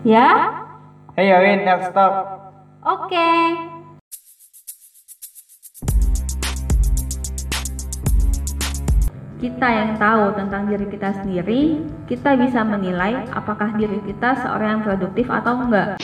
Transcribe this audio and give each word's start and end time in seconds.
Ya? 0.00 0.48
Hey 1.12 1.28
Win, 1.28 1.68
next 1.68 1.92
stop. 1.92 2.40
Oke. 2.80 3.28
Kita 9.44 9.68
yang 9.68 10.00
tahu 10.00 10.32
tentang 10.40 10.72
diri 10.72 10.88
kita 10.88 11.20
sendiri, 11.20 11.84
kita 12.08 12.32
bisa 12.40 12.64
menilai 12.64 13.28
apakah 13.28 13.76
diri 13.76 14.00
kita 14.08 14.40
seorang 14.40 14.80
yang 14.80 14.82
produktif 14.88 15.28
atau 15.28 15.68
enggak. 15.68 16.00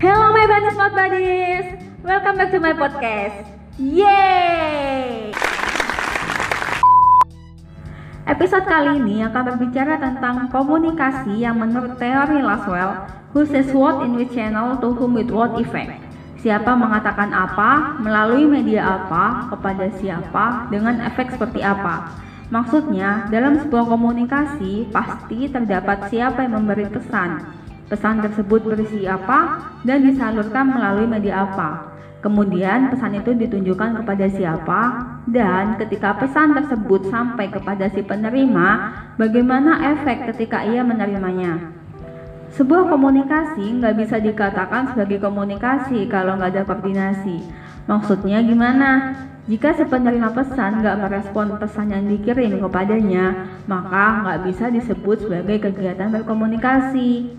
Hello 0.00 0.32
my 0.32 0.48
buddies, 0.48 0.76
not 0.80 0.96
buddies. 0.96 1.66
Welcome 2.00 2.40
back 2.40 2.48
to 2.56 2.58
my 2.58 2.72
podcast. 2.72 3.61
Yeay! 3.80 5.32
Episode 8.28 8.68
kali 8.68 9.00
ini 9.00 9.24
akan 9.24 9.56
berbicara 9.56 9.96
tentang 9.96 10.52
komunikasi 10.52 11.40
yang 11.40 11.56
menurut 11.56 11.96
teori 11.96 12.44
Laswell, 12.44 13.08
who 13.32 13.48
says 13.48 13.72
what 13.72 14.04
in 14.04 14.20
which 14.20 14.36
channel 14.36 14.76
to 14.76 14.92
whom 14.92 15.16
with 15.16 15.32
what 15.32 15.56
effect. 15.56 16.04
Siapa 16.44 16.76
mengatakan 16.76 17.32
apa, 17.32 17.96
melalui 17.96 18.44
media 18.44 19.08
apa, 19.08 19.48
kepada 19.48 19.88
siapa, 19.96 20.68
dengan 20.68 21.00
efek 21.08 21.32
seperti 21.32 21.64
apa. 21.64 22.12
Maksudnya, 22.52 23.32
dalam 23.32 23.56
sebuah 23.56 23.88
komunikasi 23.88 24.92
pasti 24.92 25.48
terdapat 25.48 26.12
siapa 26.12 26.44
yang 26.44 26.60
memberi 26.60 26.92
pesan. 26.92 27.40
Pesan 27.88 28.20
tersebut 28.20 28.68
berisi 28.68 29.08
apa 29.08 29.64
dan 29.80 30.04
disalurkan 30.04 30.76
melalui 30.76 31.08
media 31.08 31.48
apa. 31.48 31.91
Kemudian 32.22 32.94
pesan 32.94 33.18
itu 33.18 33.34
ditunjukkan 33.34 33.98
kepada 33.98 34.30
siapa 34.30 34.80
dan 35.26 35.74
ketika 35.74 36.14
pesan 36.22 36.54
tersebut 36.54 37.10
sampai 37.10 37.50
kepada 37.50 37.90
si 37.90 37.98
penerima, 38.06 38.68
bagaimana 39.18 39.90
efek 39.90 40.30
ketika 40.30 40.62
ia 40.62 40.86
menerimanya. 40.86 41.74
Sebuah 42.54 42.86
komunikasi 42.94 43.74
nggak 43.74 43.96
bisa 43.98 44.22
dikatakan 44.22 44.94
sebagai 44.94 45.18
komunikasi 45.18 46.06
kalau 46.06 46.38
nggak 46.38 46.54
ada 46.54 46.62
koordinasi. 46.62 47.42
Maksudnya 47.90 48.38
gimana? 48.46 48.90
Jika 49.50 49.74
si 49.74 49.82
penerima 49.82 50.30
pesan 50.30 50.78
nggak 50.78 51.02
merespon 51.02 51.58
pesan 51.58 51.90
yang 51.90 52.06
dikirim 52.06 52.62
kepadanya, 52.62 53.50
maka 53.66 54.22
nggak 54.22 54.38
bisa 54.46 54.70
disebut 54.70 55.26
sebagai 55.26 55.58
kegiatan 55.66 56.14
berkomunikasi. 56.14 57.34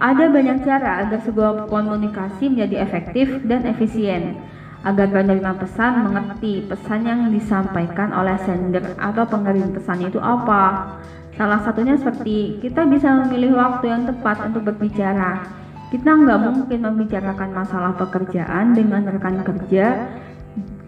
Ada 0.00 0.32
banyak 0.32 0.64
cara 0.64 1.04
agar 1.04 1.20
sebuah 1.28 1.68
komunikasi 1.68 2.48
menjadi 2.48 2.88
efektif 2.88 3.44
dan 3.44 3.68
efisien. 3.68 4.40
Agar 4.80 5.12
penerima 5.12 5.60
pesan 5.60 6.08
mengerti 6.08 6.64
pesan 6.64 7.04
yang 7.04 7.28
disampaikan 7.28 8.08
oleh 8.16 8.32
sender 8.48 8.96
atau 8.96 9.28
pengirim 9.28 9.76
pesan 9.76 10.08
itu 10.08 10.16
apa. 10.16 10.96
Salah 11.36 11.60
satunya 11.60 12.00
seperti 12.00 12.64
kita 12.64 12.88
bisa 12.88 13.12
memilih 13.12 13.60
waktu 13.60 13.92
yang 13.92 14.08
tepat 14.08 14.40
untuk 14.48 14.72
berbicara. 14.72 15.44
Kita 15.92 16.16
nggak 16.16 16.40
mungkin 16.48 16.80
membicarakan 16.80 17.50
masalah 17.52 17.92
pekerjaan 17.92 18.72
dengan 18.72 19.04
rekan 19.04 19.44
kerja 19.44 20.08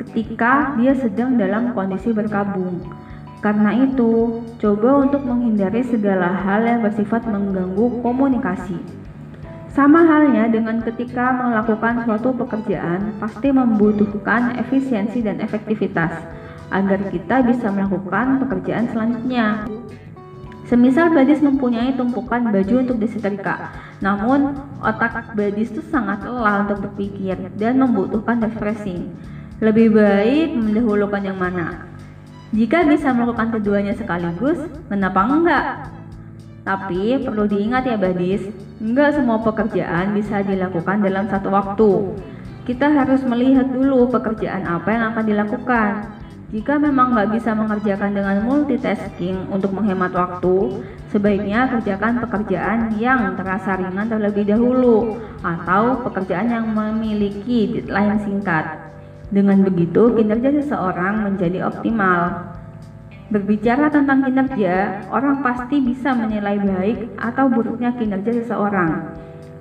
ketika 0.09 0.73
dia 0.81 0.97
sedang 0.97 1.37
dalam 1.37 1.77
kondisi 1.77 2.17
berkabung. 2.17 2.81
Karena 3.45 3.77
itu, 3.77 4.41
coba 4.57 5.05
untuk 5.05 5.21
menghindari 5.29 5.85
segala 5.85 6.33
hal 6.33 6.65
yang 6.65 6.81
bersifat 6.81 7.29
mengganggu 7.29 8.01
komunikasi. 8.01 9.02
Sama 9.73 10.05
halnya 10.05 10.53
dengan 10.53 10.85
ketika 10.85 11.33
melakukan 11.33 12.05
suatu 12.05 12.37
pekerjaan, 12.37 13.17
pasti 13.17 13.49
membutuhkan 13.49 14.61
efisiensi 14.61 15.25
dan 15.25 15.41
efektivitas 15.41 16.13
agar 16.69 17.01
kita 17.09 17.41
bisa 17.41 17.73
melakukan 17.73 18.45
pekerjaan 18.45 18.93
selanjutnya. 18.93 19.65
Semisal 20.69 21.17
Badis 21.17 21.41
mempunyai 21.41 21.97
tumpukan 21.97 22.53
baju 22.53 22.75
untuk 22.85 23.01
disetrika, 23.01 23.73
namun 24.05 24.61
otak 24.85 25.33
Badis 25.33 25.73
itu 25.73 25.81
sangat 25.89 26.21
lelah 26.21 26.69
untuk 26.69 26.93
berpikir 26.93 27.41
dan 27.57 27.81
membutuhkan 27.81 28.45
refreshing. 28.45 29.09
Lebih 29.65 29.97
baik 29.97 30.53
mendahulukan 30.53 31.25
yang 31.25 31.41
mana? 31.41 31.89
Jika 32.53 32.85
bisa 32.85 33.09
melakukan 33.17 33.57
keduanya 33.57 33.97
sekaligus, 33.97 34.61
kenapa 34.93 35.25
enggak? 35.25 35.65
Tapi 36.63 37.19
perlu 37.19 37.51
diingat 37.51 37.91
ya 37.91 37.99
Badis, 37.99 38.47
enggak 38.79 39.19
semua 39.19 39.43
pekerjaan 39.43 40.15
bisa 40.15 40.47
dilakukan 40.47 41.03
dalam 41.03 41.27
satu 41.27 41.51
waktu. 41.51 41.91
Kita 42.63 42.87
harus 42.87 43.27
melihat 43.27 43.67
dulu 43.67 44.07
pekerjaan 44.15 44.63
apa 44.71 44.95
yang 44.95 45.05
akan 45.11 45.25
dilakukan. 45.27 45.91
Jika 46.53 46.77
memang 46.77 47.17
nggak 47.17 47.33
bisa 47.33 47.57
mengerjakan 47.57 48.13
dengan 48.13 48.45
multitasking 48.45 49.49
untuk 49.49 49.73
menghemat 49.73 50.13
waktu, 50.13 50.85
sebaiknya 51.09 51.65
kerjakan 51.73 52.21
pekerjaan 52.29 52.93
yang 53.01 53.35
terasa 53.35 53.81
ringan 53.81 54.07
terlebih 54.07 54.47
dahulu 54.47 55.17
atau 55.41 56.05
pekerjaan 56.05 56.53
yang 56.53 56.69
memiliki 56.69 57.73
deadline 57.73 58.21
singkat. 58.23 58.93
Dengan 59.33 59.65
begitu, 59.65 60.13
kinerja 60.13 60.61
seseorang 60.61 61.25
menjadi 61.25 61.73
optimal. 61.73 62.52
Berbicara 63.33 63.89
tentang 63.89 64.29
kinerja, 64.29 65.09
orang 65.09 65.41
pasti 65.41 65.81
bisa 65.81 66.13
menilai 66.13 66.61
baik 66.61 67.17
atau 67.17 67.49
buruknya 67.49 67.97
kinerja 67.97 68.45
seseorang. 68.45 69.09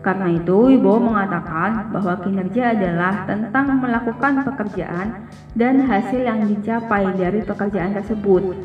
Karena 0.04 0.28
itu, 0.28 0.76
Ibu 0.76 1.00
mengatakan 1.00 1.88
bahwa 1.88 2.20
kinerja 2.20 2.76
adalah 2.76 3.24
tentang 3.24 3.80
melakukan 3.80 4.44
pekerjaan 4.44 5.24
dan 5.56 5.88
hasil 5.88 6.20
yang 6.20 6.44
dicapai 6.52 7.16
dari 7.16 7.48
pekerjaan 7.48 7.96
tersebut. 7.96 8.60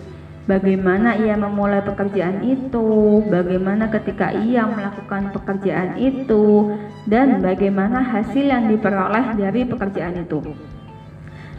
Bagaimana 0.50 1.14
ia 1.22 1.38
memulai 1.38 1.86
pekerjaan 1.86 2.42
itu, 2.42 3.22
bagaimana 3.30 3.86
ketika 3.86 4.34
ia 4.34 4.66
melakukan 4.66 5.30
pekerjaan 5.30 6.02
itu, 6.02 6.74
dan 7.06 7.38
bagaimana 7.38 8.02
hasil 8.02 8.42
yang 8.42 8.66
diperoleh 8.66 9.38
dari 9.38 9.62
pekerjaan 9.62 10.18
itu. 10.18 10.42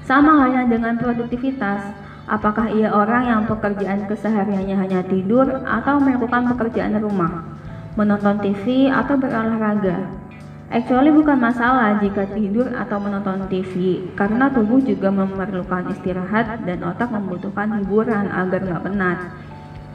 Sama 0.04 0.40
halnya 0.40 0.68
dengan 0.68 1.00
produktivitas, 1.00 2.07
Apakah 2.28 2.68
ia 2.76 2.92
orang 2.92 3.24
yang 3.24 3.42
pekerjaan 3.48 4.04
kesehariannya 4.04 4.76
hanya 4.76 5.00
tidur 5.08 5.48
atau 5.64 5.96
melakukan 5.96 6.52
pekerjaan 6.52 7.00
rumah, 7.00 7.48
menonton 7.96 8.44
TV 8.44 8.92
atau 8.92 9.16
berolahraga? 9.16 10.12
Actually 10.68 11.16
bukan 11.16 11.40
masalah 11.40 12.04
jika 12.04 12.28
tidur 12.36 12.68
atau 12.76 13.00
menonton 13.00 13.48
TV, 13.48 14.04
karena 14.20 14.52
tubuh 14.52 14.84
juga 14.84 15.08
memerlukan 15.08 15.88
istirahat 15.96 16.68
dan 16.68 16.84
otak 16.84 17.08
membutuhkan 17.16 17.80
hiburan 17.80 18.28
agar 18.28 18.60
nggak 18.60 18.84
penat. 18.84 19.18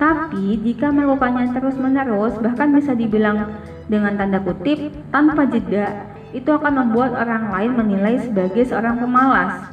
Tapi 0.01 0.57
jika 0.65 0.89
melakukannya 0.89 1.53
terus-menerus, 1.53 2.41
bahkan 2.41 2.73
bisa 2.73 2.97
dibilang 2.97 3.61
dengan 3.93 4.17
tanda 4.17 4.41
kutip 4.41 4.89
tanpa 5.13 5.45
jeda, 5.53 6.09
itu 6.33 6.49
akan 6.49 6.81
membuat 6.81 7.13
orang 7.13 7.53
lain 7.53 7.77
menilai 7.77 8.25
sebagai 8.25 8.65
seorang 8.65 8.97
pemalas. 8.97 9.72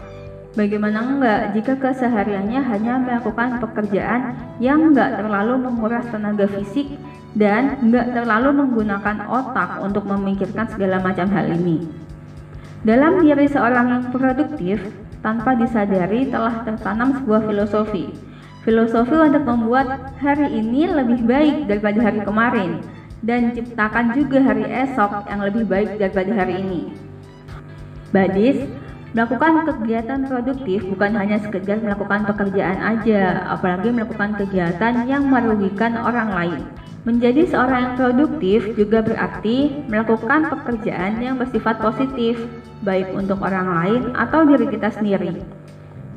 Bagaimana 0.57 1.05
enggak 1.05 1.39
jika 1.53 1.73
kesehariannya 1.77 2.57
hanya 2.65 2.97
melakukan 2.97 3.61
pekerjaan 3.61 4.33
yang 4.57 4.81
enggak 4.81 5.21
terlalu 5.21 5.61
menguras 5.61 6.05
tenaga 6.09 6.49
fisik 6.49 6.97
dan 7.37 7.77
enggak 7.85 8.17
terlalu 8.17 8.65
menggunakan 8.65 9.29
otak 9.29 9.77
untuk 9.85 10.09
memikirkan 10.09 10.65
segala 10.73 10.97
macam 11.05 11.29
hal 11.29 11.53
ini. 11.53 11.85
Dalam 12.81 13.21
diri 13.21 13.45
seorang 13.45 13.87
yang 13.93 14.03
produktif, 14.09 14.81
tanpa 15.21 15.53
disadari 15.53 16.31
telah 16.31 16.65
tertanam 16.65 17.13
sebuah 17.21 17.45
filosofi. 17.45 18.09
Filosofi 18.65 19.15
untuk 19.15 19.43
membuat 19.45 20.17
hari 20.17 20.49
ini 20.49 20.89
lebih 20.89 21.23
baik 21.29 21.69
daripada 21.69 21.99
hari 22.09 22.19
kemarin 22.25 22.81
dan 23.21 23.51
ciptakan 23.51 24.15
juga 24.15 24.39
hari 24.43 24.65
esok 24.65 25.27
yang 25.27 25.41
lebih 25.43 25.63
baik 25.67 25.99
daripada 25.99 26.31
hari 26.33 26.55
ini. 26.63 26.81
Badis, 28.09 28.65
Melakukan 29.09 29.65
kegiatan 29.65 30.21
produktif 30.29 30.85
bukan 30.85 31.17
hanya 31.17 31.41
sekedar 31.41 31.81
melakukan 31.81 32.29
pekerjaan 32.29 32.77
aja, 32.77 33.41
apalagi 33.49 33.89
melakukan 33.89 34.37
kegiatan 34.37 35.09
yang 35.09 35.25
merugikan 35.25 35.97
orang 35.97 36.29
lain. 36.29 36.61
Menjadi 37.09 37.49
seorang 37.49 37.79
yang 37.81 37.95
produktif 37.97 38.69
juga 38.77 39.01
berarti 39.01 39.81
melakukan 39.89 40.53
pekerjaan 40.53 41.17
yang 41.25 41.41
bersifat 41.41 41.81
positif, 41.81 42.37
baik 42.85 43.09
untuk 43.17 43.41
orang 43.41 43.67
lain 43.81 44.01
atau 44.13 44.45
diri 44.45 44.69
kita 44.69 44.93
sendiri. 44.93 45.41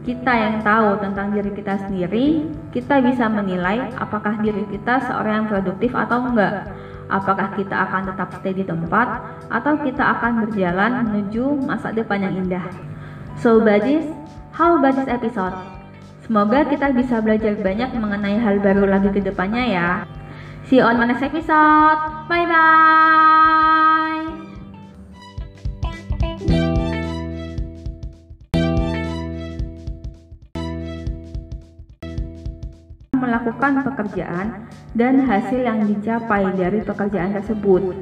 Kita 0.04 0.32
yang 0.34 0.60
tahu 0.60 1.00
tentang 1.00 1.32
diri 1.32 1.48
kita 1.54 1.88
sendiri, 1.88 2.44
kita 2.76 3.00
bisa 3.00 3.24
menilai 3.30 3.88
apakah 3.96 4.36
diri 4.42 4.68
kita 4.68 5.00
seorang 5.08 5.32
yang 5.40 5.48
produktif 5.48 5.96
atau 5.96 6.28
enggak. 6.28 6.68
Apakah 7.12 7.52
kita 7.52 7.76
akan 7.76 8.08
tetap 8.08 8.28
stay 8.40 8.56
di 8.56 8.64
tempat 8.64 9.20
atau 9.52 9.76
kita 9.84 10.00
akan 10.16 10.48
berjalan 10.48 11.04
menuju 11.04 11.68
masa 11.68 11.92
depan 11.92 12.24
yang 12.24 12.34
indah. 12.40 12.64
So 13.36 13.60
Badis, 13.60 14.08
how 14.56 14.80
about 14.80 14.96
this 14.96 15.12
episode? 15.12 15.52
Semoga 16.24 16.64
kita 16.64 16.96
bisa 16.96 17.20
belajar 17.20 17.52
banyak 17.60 17.92
mengenai 17.92 18.40
hal 18.40 18.64
baru 18.64 18.88
lagi 18.88 19.12
ke 19.12 19.20
depannya 19.20 19.64
ya. 19.68 19.90
See 20.72 20.80
you 20.80 20.86
on 20.88 20.96
my 20.96 21.04
next 21.04 21.20
episode. 21.20 22.00
Bye 22.32 22.48
bye. 22.48 23.91
Melakukan 33.22 33.86
pekerjaan 33.86 34.66
dan 34.98 35.22
hasil 35.22 35.62
yang 35.62 35.86
dicapai 35.86 36.50
dari 36.58 36.82
pekerjaan 36.82 37.30
tersebut. 37.38 37.94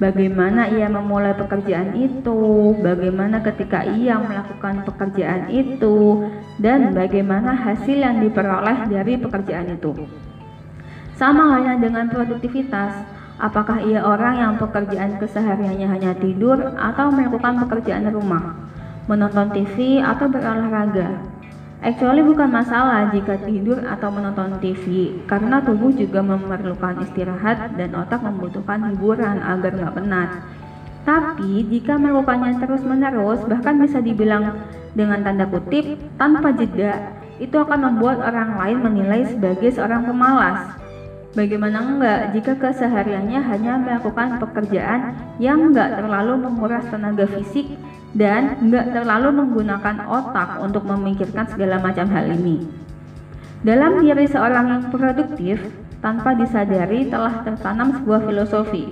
Bagaimana 0.00 0.72
ia 0.72 0.88
memulai 0.88 1.36
pekerjaan 1.36 1.92
itu, 1.92 2.72
bagaimana 2.80 3.44
ketika 3.44 3.84
ia 3.84 4.16
melakukan 4.16 4.80
pekerjaan 4.88 5.52
itu, 5.52 6.24
dan 6.56 6.96
bagaimana 6.96 7.52
hasil 7.52 8.00
yang 8.00 8.16
diperoleh 8.24 8.88
dari 8.88 9.20
pekerjaan 9.20 9.76
itu. 9.76 9.92
Sama 11.20 11.52
halnya 11.52 11.76
dengan 11.76 12.08
produktivitas, 12.08 12.96
apakah 13.36 13.84
ia 13.84 14.00
orang 14.00 14.40
yang 14.40 14.52
pekerjaan 14.56 15.20
kesehariannya 15.20 15.84
hanya 15.84 16.16
tidur 16.16 16.56
atau 16.80 17.12
melakukan 17.12 17.60
pekerjaan 17.68 18.08
rumah, 18.08 18.56
menonton 19.04 19.52
TV 19.52 20.00
atau 20.00 20.32
berolahraga. 20.32 21.39
Actually 21.80 22.20
bukan 22.20 22.52
masalah 22.52 23.08
jika 23.08 23.40
tidur 23.40 23.80
atau 23.88 24.12
menonton 24.12 24.60
TV, 24.60 25.16
karena 25.24 25.64
tubuh 25.64 25.88
juga 25.88 26.20
memerlukan 26.20 27.00
istirahat 27.08 27.72
dan 27.80 27.96
otak 27.96 28.20
membutuhkan 28.20 28.84
hiburan 28.92 29.40
agar 29.40 29.72
nggak 29.72 29.96
penat. 29.96 30.28
Tapi 31.08 31.64
jika 31.72 31.96
melakukannya 31.96 32.60
terus-menerus, 32.60 33.40
bahkan 33.48 33.80
bisa 33.80 33.96
dibilang 34.04 34.60
dengan 34.92 35.24
tanda 35.24 35.48
kutip 35.48 35.96
tanpa 36.20 36.52
jeda, 36.52 37.16
itu 37.40 37.56
akan 37.56 37.88
membuat 37.88 38.28
orang 38.28 38.60
lain 38.60 38.78
menilai 38.84 39.24
sebagai 39.24 39.72
seorang 39.72 40.04
pemalas. 40.04 40.76
Bagaimana 41.32 41.80
enggak 41.80 42.36
jika 42.36 42.52
kesehariannya 42.60 43.40
hanya 43.40 43.80
melakukan 43.80 44.36
pekerjaan 44.36 45.16
yang 45.40 45.72
enggak 45.72 45.96
terlalu 45.96 46.44
menguras 46.44 46.84
tenaga 46.92 47.24
fisik 47.24 47.72
dan 48.16 48.58
enggak 48.58 48.90
terlalu 48.90 49.44
menggunakan 49.44 50.06
otak 50.06 50.58
untuk 50.58 50.82
memikirkan 50.86 51.46
segala 51.46 51.78
macam 51.78 52.10
hal 52.10 52.26
ini. 52.30 52.66
Dalam 53.60 54.00
diri 54.00 54.26
seorang 54.26 54.66
yang 54.72 54.82
produktif, 54.88 55.60
tanpa 56.00 56.32
disadari 56.32 57.06
telah 57.12 57.44
tertanam 57.44 57.92
sebuah 58.00 58.24
filosofi. 58.24 58.90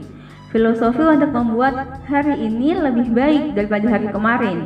Filosofi 0.52 1.04
untuk 1.04 1.32
membuat 1.32 2.04
hari 2.08 2.36
ini 2.36 2.76
lebih 2.76 3.12
baik 3.12 3.56
daripada 3.56 3.86
hari 3.88 4.08
kemarin 4.12 4.58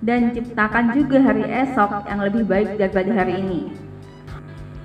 dan 0.00 0.32
ciptakan 0.32 0.96
juga 0.96 1.20
hari 1.20 1.44
esok 1.44 2.08
yang 2.08 2.20
lebih 2.24 2.44
baik 2.48 2.80
daripada 2.80 3.10
hari 3.12 3.40
ini. 3.40 3.60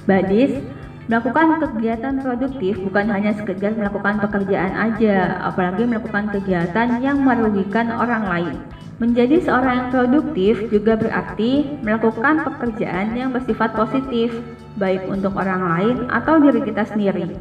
Badis, 0.06 0.60
Melakukan 1.06 1.62
kegiatan 1.62 2.18
produktif 2.18 2.82
bukan 2.82 3.06
hanya 3.14 3.30
sekedar 3.38 3.78
melakukan 3.78 4.26
pekerjaan 4.26 4.74
aja, 4.74 5.38
apalagi 5.46 5.86
melakukan 5.86 6.34
kegiatan 6.34 6.98
yang 6.98 7.22
merugikan 7.22 7.94
orang 7.94 8.26
lain. 8.26 8.56
Menjadi 8.96 9.44
seorang 9.44 9.76
yang 9.76 9.90
produktif 9.92 10.72
juga 10.72 10.96
berarti 10.96 11.68
melakukan 11.84 12.48
pekerjaan 12.48 13.12
yang 13.12 13.36
bersifat 13.36 13.76
positif, 13.76 14.32
baik 14.80 15.04
untuk 15.12 15.36
orang 15.36 15.68
lain 15.68 15.98
atau 16.08 16.40
diri 16.40 16.64
kita 16.64 16.88
sendiri. 16.88 17.36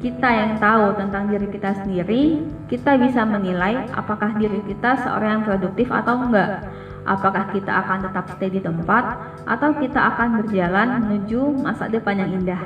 Kita 0.00 0.24
yang 0.32 0.56
tahu 0.56 0.96
tentang 0.96 1.28
diri 1.28 1.52
kita 1.52 1.84
sendiri, 1.84 2.40
kita 2.72 2.96
bisa 2.96 3.28
menilai 3.28 3.92
apakah 3.92 4.32
diri 4.40 4.64
kita 4.64 5.04
seorang 5.04 5.40
yang 5.40 5.44
produktif 5.44 5.92
atau 5.92 6.16
enggak. 6.16 6.64
Apakah 7.04 7.52
kita 7.52 7.84
akan 7.84 8.08
tetap 8.08 8.24
stay 8.32 8.48
di 8.48 8.64
tempat 8.64 9.20
atau 9.44 9.76
kita 9.76 10.00
akan 10.16 10.40
berjalan 10.40 11.04
menuju 11.04 11.60
masa 11.60 11.92
depan 11.92 12.24
yang 12.24 12.40
indah? 12.40 12.60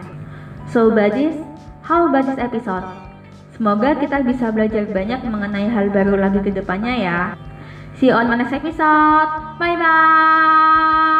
So 0.71 0.87
Badis, 0.95 1.35
how 1.83 2.07
about 2.07 2.31
this 2.31 2.39
episode? 2.39 2.87
Semoga 3.59 3.99
kita 3.99 4.23
bisa 4.23 4.55
belajar 4.55 4.87
banyak 4.87 5.27
mengenai 5.27 5.67
hal 5.67 5.91
baru 5.91 6.15
lagi 6.15 6.39
ke 6.47 6.55
depannya 6.55 6.95
ya. 7.03 7.19
See 7.99 8.07
you 8.07 8.13
on 8.13 8.29
my 8.29 8.37
next 8.37 8.53
episode. 8.53 9.29
Bye 9.59 9.77
bye. 9.77 11.11